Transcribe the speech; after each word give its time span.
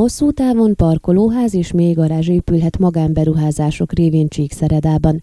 Hosszú 0.00 0.30
távon 0.30 0.76
parkolóház 0.76 1.54
és 1.54 1.72
még 1.72 1.96
garázs 1.96 2.28
épülhet 2.28 2.78
magánberuházások 2.78 3.92
révén 3.92 4.28
Csíkszeredában. 4.28 5.22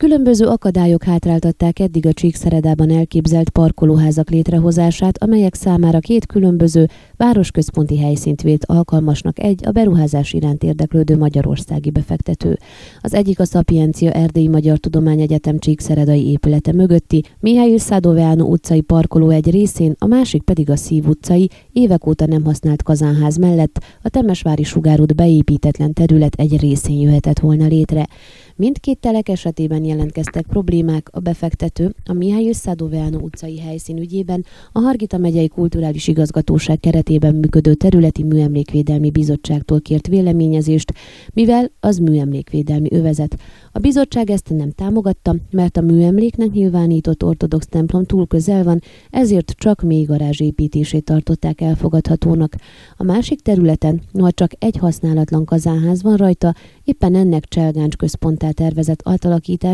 Különböző 0.00 0.46
akadályok 0.46 1.02
hátráltatták 1.02 1.78
eddig 1.78 2.06
a 2.06 2.12
Csíkszeredában 2.12 2.90
elképzelt 2.90 3.50
parkolóházak 3.50 4.30
létrehozását, 4.30 5.22
amelyek 5.22 5.54
számára 5.54 5.98
két 5.98 6.26
különböző 6.26 6.88
városközponti 7.16 7.98
helyszínt 7.98 8.42
vélt 8.42 8.64
alkalmasnak 8.64 9.38
egy 9.38 9.66
a 9.66 9.70
beruházás 9.70 10.32
iránt 10.32 10.62
érdeklődő 10.62 11.16
magyarországi 11.16 11.90
befektető. 11.90 12.58
Az 13.00 13.14
egyik 13.14 13.40
a 13.40 13.44
Szapiencia 13.44 14.10
Erdélyi 14.10 14.48
Magyar 14.48 14.78
Tudományegyetem 14.78 15.58
Csíkszeredai 15.58 16.30
épülete 16.30 16.72
mögötti 16.72 17.22
Mihály 17.40 17.76
Szádoveánó 17.76 18.48
utcai 18.48 18.80
parkoló 18.80 19.28
egy 19.28 19.50
részén, 19.50 19.94
a 19.98 20.06
másik 20.06 20.42
pedig 20.42 20.70
a 20.70 20.76
Szív 20.76 21.06
utcai, 21.08 21.50
évek 21.72 22.06
óta 22.06 22.26
nem 22.26 22.44
használt 22.44 22.82
kazánház 22.82 23.36
mellett 23.36 23.78
a 24.02 24.08
Temesvári 24.08 24.62
sugárút 24.62 25.14
beépítetlen 25.14 25.92
terület 25.92 26.34
egy 26.34 26.60
részén 26.60 27.00
jöhetett 27.00 27.38
volna 27.38 27.66
létre. 27.66 28.06
Mindkét 28.56 28.98
telek 28.98 29.28
esetében 29.28 29.84
jelentkeztek 29.90 30.46
problémák 30.46 31.08
a 31.12 31.20
befektető 31.20 31.94
a 32.04 32.12
Mihály 32.12 32.48
Összádoveánó 32.48 33.18
utcai 33.18 33.58
helyszín 33.58 33.98
ügyében 33.98 34.44
a 34.72 34.78
Hargita 34.78 35.18
megyei 35.18 35.48
kulturális 35.48 36.08
igazgatóság 36.08 36.80
keretében 36.80 37.34
működő 37.34 37.74
területi 37.74 38.22
műemlékvédelmi 38.22 39.10
bizottságtól 39.10 39.80
kért 39.80 40.06
véleményezést, 40.06 40.92
mivel 41.32 41.70
az 41.80 41.98
műemlékvédelmi 41.98 42.88
övezet. 42.90 43.38
A 43.72 43.78
bizottság 43.78 44.30
ezt 44.30 44.48
nem 44.48 44.70
támogatta, 44.70 45.36
mert 45.50 45.76
a 45.76 45.80
műemléknek 45.80 46.50
nyilvánított 46.50 47.24
ortodox 47.24 47.66
templom 47.66 48.04
túl 48.04 48.26
közel 48.26 48.64
van, 48.64 48.80
ezért 49.10 49.54
csak 49.56 49.82
még 49.82 50.06
garázs 50.06 50.40
építését 50.40 51.04
tartották 51.04 51.60
elfogadhatónak. 51.60 52.54
A 52.96 53.02
másik 53.02 53.40
területen, 53.40 54.00
ha 54.18 54.30
csak 54.30 54.50
egy 54.58 54.76
használatlan 54.76 55.44
kazánház 55.44 56.02
van 56.02 56.16
rajta, 56.16 56.54
éppen 56.84 57.14
ennek 57.14 57.44
Cselgáncs 57.44 57.96
központtá 57.96 58.50
tervezett 58.50 59.00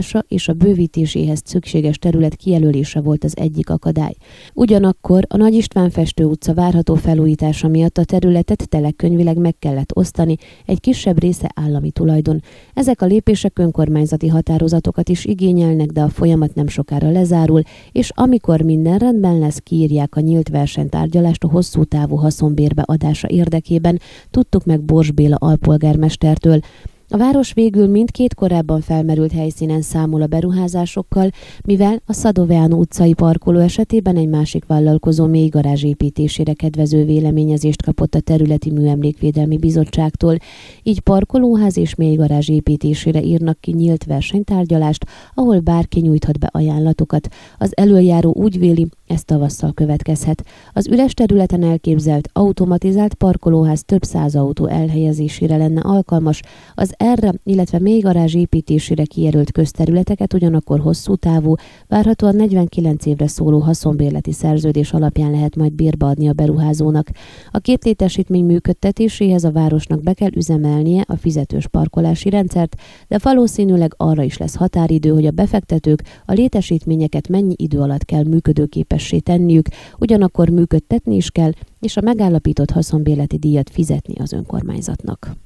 átalakítása 0.06 0.24
és 0.28 0.48
a 0.48 0.52
bővítéséhez 0.52 1.40
szükséges 1.44 1.98
terület 1.98 2.36
kijelölése 2.36 3.00
volt 3.00 3.24
az 3.24 3.36
egyik 3.36 3.70
akadály. 3.70 4.14
Ugyanakkor 4.54 5.24
a 5.28 5.36
Nagy 5.36 5.54
István 5.54 5.90
Festő 5.90 6.24
utca 6.24 6.54
várható 6.54 6.94
felújítása 6.94 7.68
miatt 7.68 7.98
a 7.98 8.04
területet 8.04 8.68
telekönyvileg 8.68 9.38
meg 9.38 9.58
kellett 9.58 9.96
osztani, 9.96 10.36
egy 10.66 10.80
kisebb 10.80 11.20
része 11.20 11.50
állami 11.54 11.90
tulajdon. 11.90 12.42
Ezek 12.74 13.02
a 13.02 13.06
lépések 13.06 13.58
önkormányzati 13.58 14.28
határozatokat 14.28 15.08
is 15.08 15.24
igényelnek, 15.24 15.88
de 15.88 16.02
a 16.02 16.08
folyamat 16.08 16.54
nem 16.54 16.68
sokára 16.68 17.10
lezárul, 17.10 17.62
és 17.92 18.10
amikor 18.14 18.60
minden 18.60 18.98
rendben 18.98 19.38
lesz, 19.38 19.58
kiírják 19.58 20.16
a 20.16 20.20
nyílt 20.20 20.48
versenytárgyalást 20.48 21.44
a 21.44 21.48
hosszú 21.48 21.84
távú 21.84 22.16
haszonbérbe 22.16 22.82
adása 22.86 23.28
érdekében, 23.28 24.00
tudtuk 24.30 24.64
meg 24.64 24.82
Bors 24.82 25.10
Béla 25.10 25.36
alpolgármestertől. 25.36 26.60
A 27.08 27.16
város 27.16 27.52
végül 27.52 27.86
mindkét 27.86 28.34
korábban 28.34 28.80
felmerült 28.80 29.32
helyszínen 29.32 29.82
számol 29.82 30.22
a 30.22 30.26
beruházásokkal, 30.26 31.30
mivel 31.64 32.02
a 32.06 32.12
Szadoveánó 32.12 32.78
utcai 32.78 33.12
parkoló 33.14 33.58
esetében 33.58 34.16
egy 34.16 34.28
másik 34.28 34.64
vállalkozó 34.64 35.26
mély 35.26 35.48
garázs 35.48 35.82
építésére 35.84 36.52
kedvező 36.52 37.04
véleményezést 37.04 37.82
kapott 37.82 38.14
a 38.14 38.20
Területi 38.20 38.70
Műemlékvédelmi 38.70 39.56
Bizottságtól, 39.56 40.36
így 40.82 41.00
parkolóház 41.00 41.76
és 41.76 41.94
mély 41.94 42.14
garázs 42.14 42.48
építésére 42.48 43.22
írnak 43.22 43.60
ki 43.60 43.72
nyílt 43.72 44.04
versenytárgyalást, 44.04 45.06
ahol 45.34 45.60
bárki 45.60 46.00
nyújthat 46.00 46.38
be 46.38 46.48
ajánlatokat. 46.52 47.28
Az 47.58 47.76
előjáró 47.76 48.34
úgy 48.36 48.58
véli, 48.58 48.86
ez 49.06 49.24
tavasszal 49.24 49.72
következhet. 49.72 50.44
Az 50.72 50.86
üres 50.86 51.14
területen 51.14 51.62
elképzelt 51.62 52.28
automatizált 52.32 53.14
parkolóház 53.14 53.82
több 53.84 54.02
száz 54.02 54.34
autó 54.34 54.66
elhelyezésére 54.66 55.56
lenne 55.56 55.80
alkalmas, 55.80 56.42
az 56.74 56.94
erre, 56.96 57.32
illetve 57.42 57.78
még 57.78 58.02
garázs 58.02 58.34
építésére 58.34 59.04
kijelölt 59.04 59.52
közterületeket 59.52 60.34
ugyanakkor 60.34 60.80
hosszú 60.80 61.14
távú, 61.14 61.54
várhatóan 61.88 62.36
49 62.36 63.06
évre 63.06 63.26
szóló 63.26 63.58
haszonbérleti 63.58 64.32
szerződés 64.32 64.92
alapján 64.92 65.30
lehet 65.30 65.56
majd 65.56 65.72
adni 65.98 66.28
a 66.28 66.32
beruházónak. 66.32 67.10
A 67.50 67.58
két 67.58 67.84
létesítmény 67.84 68.44
működtetéséhez 68.44 69.44
a 69.44 69.52
városnak 69.52 70.02
be 70.02 70.12
kell 70.12 70.30
üzemelnie 70.34 71.04
a 71.06 71.16
fizetős 71.16 71.66
parkolási 71.66 72.30
rendszert, 72.30 72.76
de 73.08 73.18
valószínűleg 73.22 73.94
arra 73.96 74.22
is 74.22 74.36
lesz 74.36 74.56
határidő, 74.56 75.10
hogy 75.10 75.26
a 75.26 75.30
befektetők 75.30 76.02
a 76.26 76.32
létesítményeket 76.32 77.28
mennyi 77.28 77.54
idő 77.56 77.80
alatt 77.80 78.04
kell 78.04 78.24
működőképessé 78.24 79.18
tenniük, 79.18 79.68
ugyanakkor 79.98 80.48
működtetni 80.48 81.16
is 81.16 81.30
kell, 81.30 81.50
és 81.80 81.96
a 81.96 82.00
megállapított 82.00 82.70
haszonbérleti 82.70 83.36
díjat 83.36 83.70
fizetni 83.70 84.14
az 84.18 84.32
önkormányzatnak. 84.32 85.45